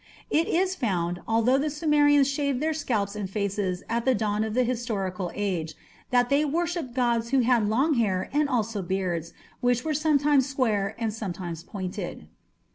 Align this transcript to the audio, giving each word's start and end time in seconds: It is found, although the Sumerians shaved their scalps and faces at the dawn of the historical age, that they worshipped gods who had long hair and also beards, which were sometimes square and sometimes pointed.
It 0.31 0.47
is 0.47 0.73
found, 0.73 1.21
although 1.27 1.59
the 1.59 1.69
Sumerians 1.69 2.27
shaved 2.27 2.59
their 2.59 2.73
scalps 2.73 3.15
and 3.15 3.29
faces 3.29 3.83
at 3.87 4.03
the 4.03 4.15
dawn 4.15 4.43
of 4.43 4.55
the 4.55 4.63
historical 4.63 5.29
age, 5.35 5.75
that 6.09 6.29
they 6.29 6.43
worshipped 6.43 6.95
gods 6.95 7.29
who 7.29 7.41
had 7.41 7.69
long 7.69 7.93
hair 7.93 8.27
and 8.33 8.49
also 8.49 8.81
beards, 8.81 9.31
which 9.59 9.85
were 9.85 9.93
sometimes 9.93 10.49
square 10.49 10.95
and 10.97 11.13
sometimes 11.13 11.61
pointed. 11.63 12.27